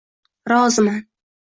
[0.51, 0.97] Roziman!